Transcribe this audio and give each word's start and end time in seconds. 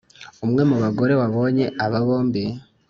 umwe 0.45 0.61
mu 0.69 0.75
bagore 0.83 1.13
wabonye 1.21 1.65
aba 1.85 1.99
bombi 2.05 2.43